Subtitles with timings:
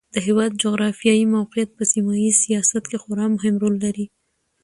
[0.13, 4.05] د هېواد جغرافیایي موقعیت په سیمه ییز سیاست کې خورا مهم رول لري.